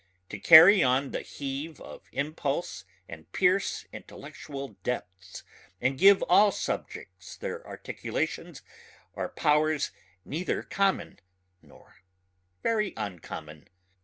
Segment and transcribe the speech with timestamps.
[0.29, 5.43] To carry on the heave of impulse and pierce intellectual depths
[5.79, 8.63] and give all subjects their articulations
[9.15, 9.91] are powers
[10.25, 11.19] neither common
[11.61, 11.97] nor
[12.63, 13.67] very uncommon.